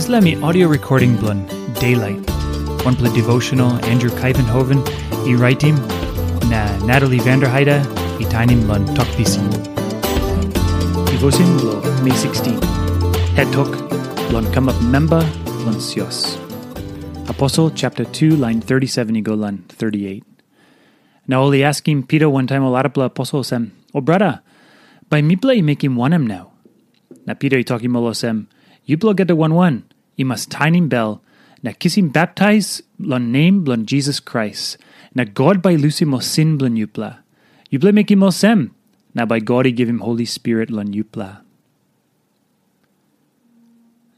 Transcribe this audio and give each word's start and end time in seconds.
Islami 0.00 0.42
audio 0.42 0.68
recording 0.68 1.16
blun 1.16 1.44
Daylight. 1.78 2.18
One 2.84 2.96
play 2.96 3.12
devotional 3.12 3.72
Andrew 3.84 4.08
Kuyvenhoven, 4.08 4.80
e 5.28 5.34
writing 5.36 5.76
na 6.48 6.64
Natalie 6.88 7.20
Vanderheide, 7.20 7.84
e 8.18 8.24
tainim 8.24 8.62
blun 8.64 8.86
tokpisin. 8.96 9.44
Devotion 11.12 11.58
blo 11.58 11.76
May 12.02 12.16
16. 12.16 12.56
Het 13.36 13.52
tok 13.52 13.68
blun 14.30 14.48
come 14.54 14.70
up 14.72 14.80
member 14.80 15.20
blun 15.60 15.76
sios. 15.76 16.38
Apostle 17.28 17.70
chapter 17.70 18.04
2 18.04 18.36
line 18.36 18.62
37 18.62 19.16
ego 19.16 19.36
lun 19.36 19.64
38. 19.68 20.24
Now 21.28 21.42
only 21.42 21.62
asking 21.62 22.04
Peter 22.04 22.30
one 22.30 22.46
time 22.46 22.62
a 22.62 22.70
lot 22.70 22.86
of 22.86 22.96
apostle 22.96 23.44
sem, 23.44 23.72
Oh 23.94 24.00
brother, 24.00 24.40
by 25.10 25.20
make 25.20 25.84
him 25.84 25.96
one 25.96 26.14
him 26.14 26.26
now. 26.26 26.52
Na 27.26 27.34
Peter 27.34 27.62
talking 27.62 27.92
molo 27.92 28.14
sem, 28.14 28.48
you 28.84 28.96
blow 28.96 29.14
get 29.14 29.28
the 29.28 29.36
one 29.36 29.54
one. 29.54 29.84
You 30.16 30.26
must 30.26 30.50
tiny 30.50 30.80
bell. 30.80 31.22
Na 31.62 31.72
kiss 31.72 31.96
him 31.96 32.08
baptize 32.08 32.82
blon 32.98 33.30
name 33.30 33.64
blon 33.64 33.86
Jesus 33.86 34.18
Christ. 34.18 34.76
Na 35.14 35.24
God 35.24 35.62
by 35.62 35.74
lucy 35.74 36.04
sin 36.20 36.58
blon 36.58 36.76
yupla. 36.76 37.18
You 37.70 37.78
play 37.78 37.92
make 37.92 38.10
him 38.10 38.28
sem. 38.30 38.74
Na 39.14 39.24
by 39.24 39.38
God 39.38 39.66
he 39.66 39.72
give 39.72 39.88
him 39.88 40.00
Holy 40.00 40.24
Spirit 40.24 40.70
blon 40.70 40.92
yupla. 40.92 41.42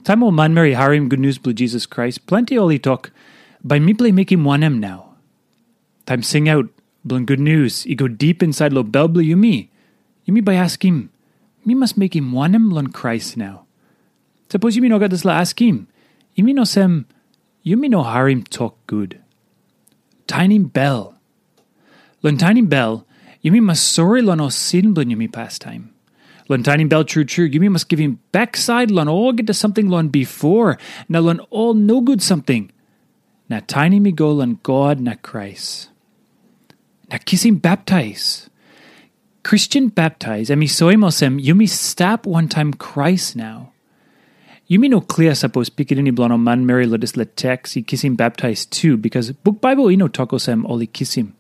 Time 0.05 0.22
o 0.22 0.30
man 0.30 0.55
Mary 0.55 0.74
harim 0.74 1.08
good 1.08 1.20
news 1.20 1.38
blue 1.38 1.52
Jesus 1.52 1.86
Christ. 1.86 2.27
Plenty 2.27 2.56
only 2.56 2.78
talk. 2.78 3.10
By 3.62 3.78
me 3.78 3.94
play 3.94 4.12
make 4.12 4.33
him 4.33 4.44
one 4.44 4.62
him 4.62 4.80
now. 4.80 5.16
Time 6.06 6.22
sing 6.22 6.48
out 6.48 6.69
blon 7.06 7.27
good 7.27 7.41
news. 7.41 7.84
You 7.84 7.96
go 7.96 8.08
deep 8.08 8.42
inside 8.42 8.72
lo 8.72 8.83
bell 8.83 9.08
blue 9.08 9.22
you 9.22 9.36
me. 9.36 9.70
You 10.24 10.33
me 10.33 10.41
by 10.41 10.55
ask 10.55 10.84
him. 10.84 11.10
Me 11.64 11.74
must 11.74 11.96
make 11.96 12.16
him 12.16 12.33
one 12.33 12.55
him 12.55 12.70
blon 12.70 12.92
Christ 12.92 13.36
now. 13.36 13.63
Suppose 14.50 14.77
you 14.77 14.83
mean 14.83 14.97
got 14.98 15.11
this 15.11 15.25
la 15.25 15.34
ask 15.34 15.61
him. 15.61 15.89
You 16.34 16.45
mean 16.45 16.56
no 16.56 16.64
sem. 16.64 17.06
Mean 17.64 17.91
no 17.91 18.03
harim 18.03 18.42
talk 18.45 18.77
good. 18.86 19.20
Tiny 20.27 20.59
bell. 20.59 21.19
Lon 22.23 22.36
tiny 22.36 22.62
bell. 22.62 23.06
You 23.41 23.53
mean 23.53 23.64
must 23.64 23.92
sorry 23.92 24.23
lon 24.23 24.41
o 24.41 24.48
sin 24.48 24.95
blon 24.95 25.11
you 25.11 25.17
me 25.17 25.28
pastime. 25.28 25.92
Lon 26.48 26.62
tiny 26.62 26.84
bell 26.84 27.05
true 27.05 27.25
true. 27.25 27.45
You 27.45 27.61
mean 27.61 27.73
must 27.73 27.89
give 27.89 27.98
him 27.98 28.20
backside 28.33 28.91
lon 28.91 29.09
all 29.09 29.33
get 29.33 29.47
to 29.47 29.55
something 29.55 29.89
lon 29.89 30.09
before. 30.09 30.79
Now 31.08 31.20
lon 31.20 31.41
all 31.51 31.75
no 31.75 32.01
good 32.01 32.23
something. 32.23 32.70
Na 33.48 33.61
tiny 33.67 34.01
me 34.01 34.12
go 34.12 34.33
lon 34.33 34.61
God 34.62 35.01
na 35.01 35.14
Christ. 35.20 35.91
Na 37.11 37.19
kiss 37.19 37.45
him 37.45 37.56
baptize. 37.56 38.48
Christian 39.45 39.89
baptize, 39.89 40.48
soimosem, 40.48 41.39
you 41.39 41.55
me 41.55 41.67
stop 41.67 42.25
one 42.25 42.48
time 42.48 42.73
Christ 42.73 43.36
now. 43.36 43.73
You 44.67 44.79
mean 44.79 44.93
no 44.93 45.03
clear 45.03 45.34
suppose 45.34 45.69
pikidini 45.69 46.11
blono 46.11 46.41
man 46.41 46.65
Mary 46.65 46.87
lodis 46.87 47.17
let 47.17 47.37
text, 47.37 47.75
he 47.75 47.83
kiss 47.83 48.03
him 48.03 48.17
baptized 48.17 48.73
too, 48.73 48.97
because 48.97 49.31
book 49.33 49.61
Bible 49.61 49.91
ino 49.91 50.09
tokosem 50.09 50.65
oli 50.69 50.87
him. 51.15 51.37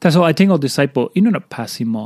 That's 0.00 0.16
all 0.16 0.24
I 0.24 0.32
think 0.32 0.50
all 0.50 0.58
disciple 0.58 1.12
ino 1.16 1.30
na 1.30 1.38
him. 1.76 1.96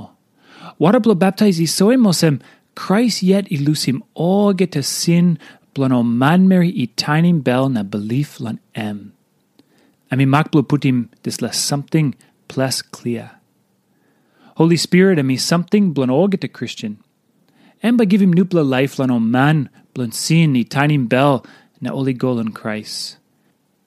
Water 0.78 1.00
blow 1.00 1.14
baptize 1.14 1.58
is 1.58 1.72
soimosem, 1.72 2.42
Christ 2.74 3.22
yet 3.22 3.50
him 3.84 4.04
all 4.14 4.52
get 4.52 4.72
to 4.72 4.82
sin, 4.82 5.38
blono 5.74 6.06
man 6.06 6.46
Mary 6.46 6.68
i 6.76 6.88
tiny 6.94 7.32
bell 7.32 7.70
na 7.70 7.82
belief 7.82 8.38
lan 8.38 8.60
em. 8.74 9.14
I 10.10 10.16
blow 10.50 10.62
put 10.62 10.84
him 10.84 11.08
this 11.22 11.40
less 11.40 11.58
something 11.58 12.14
plus 12.48 12.82
clear. 12.82 13.30
Holy 14.56 14.76
Spirit, 14.76 15.18
I 15.18 15.22
mean 15.22 15.38
something 15.38 15.94
get 16.28 16.42
to 16.42 16.48
Christian. 16.48 16.98
And 17.82 17.96
by 17.96 18.04
giving 18.04 18.32
nupla 18.32 18.66
life 18.68 18.98
lan 18.98 19.10
o 19.10 19.18
man, 19.18 19.70
blon 19.94 20.12
sin 20.12 20.52
ni 20.52 20.64
tiny 20.64 20.98
bell 20.98 21.44
na 21.80 21.90
oli 21.92 22.12
golan 22.12 22.52
Christ. 22.52 23.16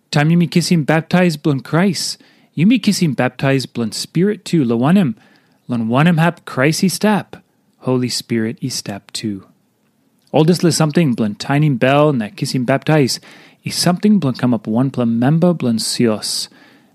Time 0.10 0.32
you 0.32 0.38
me 0.38 0.48
kiss 0.48 0.70
him 0.70 0.84
baptized 0.84 1.44
blon 1.44 1.64
Christ. 1.64 2.22
You 2.54 2.66
me 2.66 2.80
kiss 2.80 3.00
him 3.00 3.14
baptized 3.14 3.74
blon 3.74 3.94
Spirit 3.94 4.46
too. 4.46 4.64
La 4.64 4.76
wanem, 4.76 5.16
lon 5.68 5.88
wanem 5.88 6.18
hap 6.18 6.46
Christ 6.46 6.90
step. 6.90 7.38
Holy 7.80 8.10
Spirit 8.10 8.58
he 8.62 8.70
step 8.70 9.12
too. 9.12 9.46
All 10.32 10.44
this 10.44 10.64
is 10.64 10.76
something 10.76 11.16
blon 11.16 11.38
tiny 11.38 11.70
bell 11.70 12.14
na 12.14 12.30
kiss 12.36 12.54
him 12.54 12.66
baptized. 12.66 13.20
Is 13.64 13.76
something 13.76 14.20
blon 14.20 14.38
come 14.38 14.54
up 14.54 14.68
one 14.68 14.90
plum 14.92 15.20
member 15.20 15.54
blon 15.54 15.78
sios. 15.78 16.50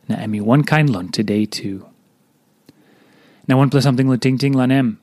Na 0.08 0.16
emi 0.16 0.40
one 0.40 0.64
kind 0.64 0.90
lon 0.90 1.08
today 1.10 1.46
too. 1.46 1.86
Now 3.46 3.58
one 3.58 3.70
plus 3.70 3.84
something 3.84 4.08
la 4.08 4.16
ting 4.16 4.36
ting 4.36 4.52
lan 4.52 4.72
em. 4.72 5.00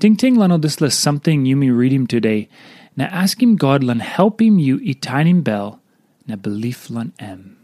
Ting 0.00 0.16
ting 0.16 0.34
lan 0.34 0.58
this 0.62 0.80
la 0.80 0.88
something 0.88 1.44
you 1.44 1.56
me 1.56 1.68
read 1.68 1.92
him 1.92 2.06
today. 2.06 2.48
Na 2.96 3.04
ask 3.04 3.42
him 3.42 3.56
God 3.56 3.84
lan 3.84 4.00
help 4.00 4.40
him 4.40 4.58
you 4.58 4.80
i 4.80 4.94
tiny 4.96 5.34
bell 5.34 5.78
na 6.26 6.36
belief 6.36 6.88
lan 6.88 7.12
em. 7.18 7.58